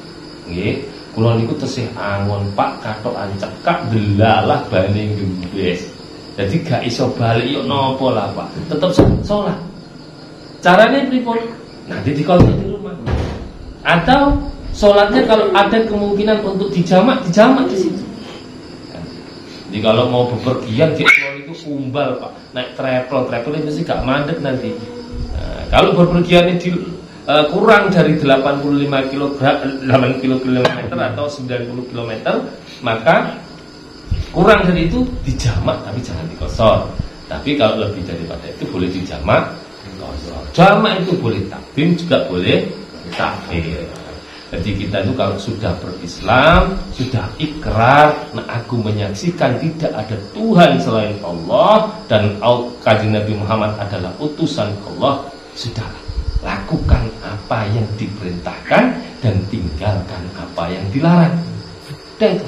Nggih, 0.51 0.83
kula 1.15 1.39
niku 1.39 1.55
tesih 1.61 1.87
angon 1.95 2.51
Pak 2.57 2.83
katok 2.83 3.15
ancekak 3.15 3.79
delalah 3.95 4.65
bani 4.67 5.15
gembes. 5.15 5.98
Jadi 6.39 6.55
gak 6.63 6.87
iso 6.87 7.11
balik 7.19 7.51
yuk 7.51 7.67
nopo 7.67 8.15
lah 8.15 8.31
Pak. 8.31 8.71
Tetap 8.71 8.95
sholat. 9.27 9.59
Caranya 10.63 11.03
pripun? 11.11 11.39
Nanti 11.91 12.15
di 12.15 12.23
di 12.23 12.53
rumah. 12.69 12.95
atau 13.87 14.37
sholatnya 14.77 15.25
kalau 15.25 15.49
ada 15.57 15.79
kemungkinan 15.89 16.45
untuk 16.45 16.69
dijamak 16.69 17.25
dijamak 17.25 17.65
di 17.73 17.77
situ 17.89 18.03
jadi 19.69 19.79
kalau 19.85 20.09
mau 20.13 20.25
bepergian 20.29 20.93
di 20.93 21.05
itu 21.45 21.53
umbal 21.69 22.21
pak 22.21 22.33
naik 22.53 22.71
travel 22.77 23.21
travel 23.29 23.53
itu 23.57 23.81
sih 23.81 23.85
gak 23.85 24.05
mandek 24.05 24.39
nanti 24.45 24.77
nah, 25.33 25.65
kalau 25.73 25.97
bepergian 25.97 26.61
di 26.61 26.73
uh, 27.25 27.49
kurang 27.49 27.89
dari 27.89 28.21
85 28.21 29.13
kg 29.13 29.41
8 29.89 30.21
km 30.21 30.69
atau 30.93 31.27
90 31.29 31.91
km 31.93 32.13
maka 32.85 33.41
kurang 34.35 34.65
dari 34.67 34.89
itu 34.89 35.05
dijamak 35.25 35.81
tapi 35.85 35.99
jangan 36.01 36.27
dikosor. 36.33 36.89
Tapi 37.29 37.61
kalau 37.61 37.85
lebih 37.85 38.09
daripada 38.09 38.49
itu 38.49 38.65
boleh 38.73 38.89
dijamak 38.89 39.53
kosor 39.99 40.43
jamak 40.57 41.05
itu 41.05 41.13
boleh 41.19 41.43
takbim 41.51 41.95
juga 41.99 42.25
boleh 42.27 42.67
takbir. 43.15 43.85
Jadi 44.49 44.81
kita 44.81 45.05
itu 45.05 45.13
kalau 45.13 45.37
sudah 45.37 45.77
berislam, 45.77 46.73
sudah 46.97 47.29
ikrar, 47.37 48.17
nah 48.33 48.47
aku 48.49 48.81
menyaksikan 48.81 49.61
tidak 49.61 49.93
ada 49.93 50.17
Tuhan 50.33 50.81
selain 50.81 51.21
Allah 51.21 51.93
dan 52.09 52.41
kajian 52.81 53.13
Nabi 53.13 53.37
Muhammad 53.37 53.77
adalah 53.77 54.09
utusan 54.17 54.73
Allah, 54.89 55.29
sudah 55.53 55.85
lakukan 56.41 57.13
apa 57.21 57.69
yang 57.77 57.85
diperintahkan 58.01 58.97
dan 59.21 59.37
tinggalkan 59.53 60.23
apa 60.33 60.65
yang 60.73 60.87
dilarang. 60.97 61.37
Dan 62.17 62.41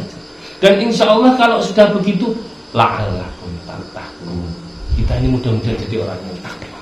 dan 0.60 0.76
insya 0.76 1.08
Allah 1.08 1.32
kalau 1.40 1.56
sudah 1.64 1.88
begitu, 1.96 2.36
la'allakum 2.76 3.48
takun. 3.96 4.44
Kita 4.92 5.16
ini 5.16 5.32
mudah-mudahan 5.32 5.76
jadi 5.88 5.96
orang 6.04 6.20
yang 6.28 6.38
takwa. 6.44 6.78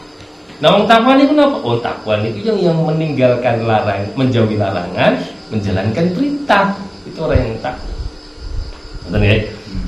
Nah, 0.59 0.69
orang 0.75 0.87
takwa 0.91 1.11
ini 1.15 1.25
kenapa? 1.31 1.57
Oh, 1.63 1.79
takwa 1.79 2.19
itu 2.27 2.43
yang 2.43 2.59
yang 2.59 2.79
meninggalkan 2.83 3.63
larang, 3.63 4.03
menjauhi 4.19 4.59
larangan, 4.59 5.15
menjalankan 5.55 6.07
perintah. 6.11 6.75
Itu 7.07 7.19
orang 7.23 7.39
yang 7.39 7.59
takwa. 7.63 7.87
Ya? 9.23 9.39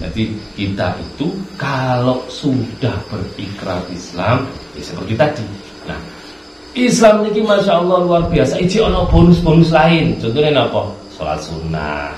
Jadi 0.01 0.23
kita 0.55 0.95
itu 0.97 1.35
kalau 1.59 2.23
sudah 2.31 2.95
berikrar 3.11 3.83
Islam, 3.91 4.47
ya 4.79 4.83
seperti 4.87 5.13
tadi. 5.19 5.45
Nah, 5.91 5.99
Islam 6.79 7.27
ini 7.27 7.43
masya 7.43 7.83
Allah 7.83 7.99
luar 8.07 8.23
biasa. 8.31 8.63
Ini 8.63 8.79
ono 8.87 9.11
bonus-bonus 9.11 9.75
lain. 9.75 10.15
Contohnya 10.23 10.63
apa? 10.63 10.87
Sholat 11.19 11.43
sunnah, 11.43 12.15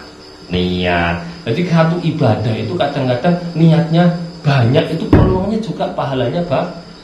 niat. 0.52 1.32
Jadi 1.42 1.61
satu 1.66 1.96
ibadah 2.02 2.55
itu 2.55 2.72
kadang-kadang 2.78 3.35
niatnya 3.59 4.07
banyak, 4.46 4.94
itu 4.94 5.05
peluangnya 5.11 5.59
juga 5.59 5.90
pahalanya 5.94 6.42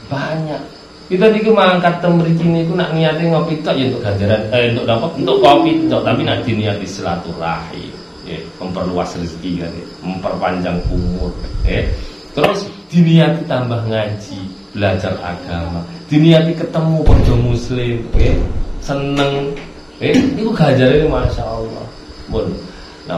banyak. 0.07 0.61
Kita 1.09 1.25
niki 1.25 1.49
mangkat 1.49 2.05
temriki 2.05 2.45
niku 2.45 2.77
nak 2.77 2.93
niate 2.93 3.25
ngopi 3.25 3.57
tok 3.65 3.73
ya 3.73 3.89
untuk 3.89 4.05
ganjaran 4.05 4.45
eh 4.53 4.69
untuk 4.77 4.85
dapat 4.85 5.09
untuk 5.17 5.41
kopi 5.41 5.89
tok 5.89 6.05
tapi 6.05 6.21
nak 6.21 6.45
diniati 6.45 6.85
silaturahim 6.85 7.89
ya, 8.29 8.37
memperluas 8.61 9.17
rezeki 9.17 9.65
kan 9.65 9.73
ya, 9.73 9.85
memperpanjang 10.05 10.77
umur 10.93 11.33
ya. 11.65 11.81
Terus 12.37 12.69
diniati 12.93 13.41
tambah 13.49 13.89
ngaji, 13.89 14.39
belajar 14.77 15.17
agama, 15.17 15.81
diniati 16.13 16.53
ketemu 16.53 17.01
bojo 17.01 17.35
muslim, 17.41 17.97
ya, 18.13 18.33
seneng. 18.85 19.57
Eh, 19.97 20.13
niku 20.13 20.53
ganjarane 20.53 21.09
Masya 21.09 21.43
Allah. 21.43 21.85
Mun, 22.29 22.53
nah 23.09 23.17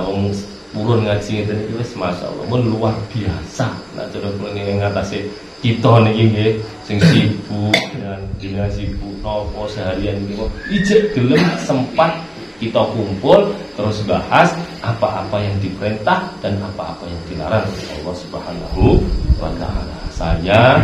purun 0.71 1.03
ngaji 1.03 1.43
ngeten 1.43 1.57
iki 1.67 1.73
wis 1.79 1.91
Masya 1.99 2.25
Allah, 2.31 2.45
mun 2.47 2.63
luar 2.71 2.95
biasa. 3.11 3.67
Nah 3.95 4.07
cara 4.07 4.29
ngene 4.31 4.79
ngatasi 4.79 5.19
kita 5.61 5.93
niki 6.01 6.23
nggih 6.33 6.51
sing 6.87 6.97
sibuk 7.13 7.75
dengan 7.93 8.19
dengan 8.41 8.67
sibuk 8.73 9.13
nopo 9.21 9.69
seharian 9.69 10.17
kok 10.33 10.49
ijek 10.73 11.13
gelem 11.13 11.43
sempat 11.61 12.17
kita 12.57 12.81
kumpul 12.93 13.53
terus 13.77 14.01
bahas 14.09 14.49
apa-apa 14.81 15.37
yang 15.37 15.53
diperintah 15.61 16.29
dan 16.41 16.57
apa-apa 16.61 17.05
yang 17.05 17.21
dilarang 17.29 17.65
Allah 18.01 18.15
Subhanahu 18.17 19.01
wa 19.37 19.49
taala. 19.61 19.97
Saya 20.09 20.81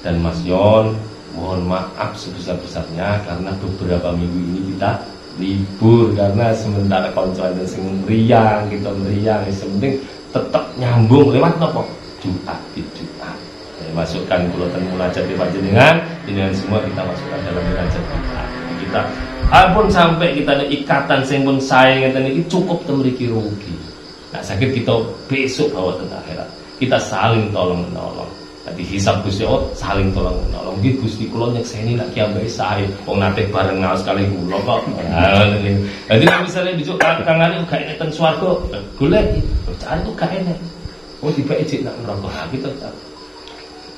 dan 0.00 0.20
Mas 0.20 0.40
Yon 0.44 0.96
mohon 1.36 1.68
maaf 1.68 2.16
sebesar-besarnya 2.16 3.20
karena 3.28 3.52
beberapa 3.60 4.16
minggu 4.16 4.40
ini 4.40 4.60
kita 4.72 4.96
libur 5.36 6.16
karena 6.16 6.52
sementara 6.56 7.12
konco 7.12 7.44
dan 7.44 7.66
sing 7.68 7.84
meriang 8.04 8.68
kita 8.72 8.88
meriang 8.92 9.44
yang 9.44 9.70
penting 9.76 9.94
tetap 10.32 10.64
nyambung. 10.80 11.32
Lewat 11.32 11.60
nopo? 11.60 11.84
Jumat 12.20 12.58
di 12.72 12.82
Jumat. 12.96 13.36
Masukkan 13.94 14.44
dan 14.50 14.82
munajat 14.92 15.24
di 15.24 15.36
panjenengan 15.38 16.00
dengan 16.26 16.50
semua 16.52 16.82
kita 16.82 17.00
masukkan 17.06 17.38
dalam 17.44 17.62
munajat 17.70 18.02
kita 18.02 18.42
kita 18.76 19.00
apun 19.48 19.86
sampai 19.88 20.36
kita 20.36 20.58
ada 20.58 20.66
ikatan 20.68 21.20
sing 21.22 21.46
pun 21.46 21.56
sayang 21.56 22.10
ngeten 22.10 22.28
iki 22.28 22.42
cukup 22.50 22.82
temriki 22.84 23.30
rugi. 23.30 23.72
Nah 24.34 24.42
sakit 24.42 24.74
kita 24.74 24.92
besok 25.30 25.72
bawa 25.72 25.96
ke 25.96 26.04
akhirat. 26.08 26.48
Kita 26.76 26.98
saling 27.00 27.48
tolong 27.56 27.88
menolong 27.88 28.25
Jadi 28.66 28.82
hisap 28.82 29.22
Gusti 29.22 29.46
Allah 29.46 29.62
saling 29.78 30.10
tolong 30.10 30.42
menolong. 30.42 30.74
Nggih 30.82 30.98
Gusti 30.98 31.30
kula 31.30 31.54
nyekseni 31.54 31.94
nak 31.94 32.10
ki 32.10 32.18
ambek 32.18 32.50
sae. 32.50 32.82
Wong 33.06 33.22
nate 33.22 33.46
bareng 33.46 33.78
ngaos 33.78 34.02
kali 34.02 34.26
kula 34.26 34.58
kok. 34.66 34.82
Jadi 36.10 36.24
misalnya 36.26 36.74
besok 36.74 36.98
kangane 36.98 37.62
gak 37.70 37.86
enek 37.86 37.96
teng 38.02 38.10
swarga, 38.10 38.58
golek 38.98 39.38
cari 39.78 40.02
tuh 40.02 40.14
gak 40.18 40.34
enek. 40.34 40.58
Oh 41.22 41.30
tiba 41.30 41.54
ijik 41.62 41.86
nak 41.86 41.94
neraka. 42.02 42.26
Ha 42.26 42.42
kita 42.50 42.68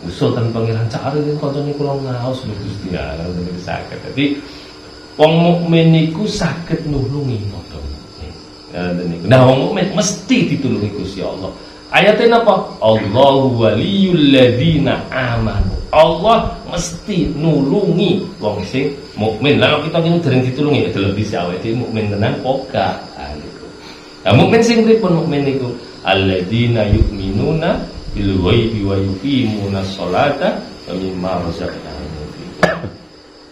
usul 0.04 0.36
kan 0.36 0.52
pangeran 0.52 0.86
cari 0.92 1.16
kan 1.16 1.36
kancane 1.48 1.72
kula 1.72 1.96
ngaos 2.04 2.44
lho 2.44 2.54
Gusti 2.60 2.92
ya. 2.92 3.16
Dadi 3.88 4.36
wong 5.16 5.32
mukmin 5.32 5.96
niku 5.96 6.28
saged 6.28 6.84
nulungi. 6.84 7.40
Nah 9.24 9.48
wong 9.48 9.72
mukmin 9.72 9.96
mesti 9.96 10.44
ditulungi 10.52 10.92
Gusti 10.92 11.24
Allah. 11.24 11.48
Ayatnya 11.88 12.36
apa? 12.44 12.68
Allahu 12.84 13.64
waliyul 13.64 14.36
ladzina 14.36 15.00
amanu. 15.08 15.72
Allah 15.88 16.52
mesti 16.68 17.32
nulungi 17.32 18.20
wong 18.36 18.60
sing 18.68 18.92
mukmin. 19.16 19.56
Lah 19.56 19.80
kita 19.80 20.04
ini 20.04 20.20
dereng 20.20 20.44
ditulungi 20.44 20.84
ya 20.84 21.00
lebih 21.00 21.24
awake 21.32 21.64
dhewe 21.64 21.88
mukmin 21.88 22.12
tenan 22.12 22.36
poka. 22.44 23.00
Nah 24.20 24.32
mukmin 24.36 24.60
sing 24.60 24.84
pripun 24.84 25.24
mukmin 25.24 25.48
niku? 25.48 25.72
Alladzina 26.04 26.84
yu'minuna 26.92 27.80
bil 28.12 28.36
ghaibi 28.36 28.84
wa 28.84 28.96
yuqimuna 29.00 29.80
sholata 29.88 30.60
wa 30.60 30.92
mimma 30.92 31.40
razaqnahum. 31.48 32.28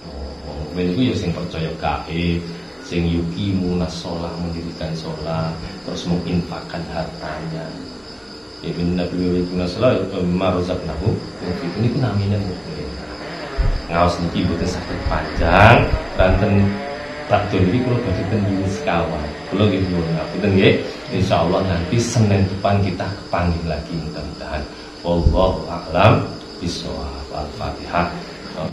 Oh, 0.05 0.61
ben 0.77 0.93
iku 0.93 1.09
ya 1.09 1.15
sing 1.17 1.33
percaya 1.33 1.73
gaib, 1.81 2.45
sing 2.85 3.09
yuqimuna 3.09 3.89
sholat 3.89 4.33
mendirikan 4.45 4.93
sholat, 4.93 5.57
terus 5.89 6.05
menginfakkan 6.05 6.85
hartanya. 6.93 7.65
Ya 8.65 8.71
bin 8.73 8.97
nabi 8.97 9.17
wa 9.21 9.37
yuqimuna 9.37 9.67
sholat 9.69 10.01
wa 10.13 10.21
mimma 10.25 10.47
razaqnahum 10.57 11.13
yunfiqun 11.45 11.83
iku 11.89 11.99
namine 12.01 12.37
mukmin. 12.41 12.89
Ngaos 13.93 14.17
niki 14.23 14.49
boten 14.49 14.69
saged 14.69 14.99
panjang, 15.07 15.87
ranten 16.17 16.65
Bakdo 17.27 17.59
ini 17.59 17.83
kalau 17.83 17.99
bagi 18.07 18.23
tendiri 18.31 18.71
sekawan 18.71 19.27
Kalau 19.51 19.67
gitu 19.67 19.99
ngapunten 19.99 20.51
nggih. 20.55 20.79
Insyaallah 21.11 21.59
nanti 21.67 21.99
Senin 21.99 22.47
depan 22.47 22.79
kita 22.87 23.03
kepanggil 23.03 23.67
lagi 23.67 23.99
mudah-mudahan. 23.99 24.63
Wallahu 25.03 25.67
a'lam 25.67 26.23
bishawab. 26.63 27.27
Al-Fatihah. 27.37 28.09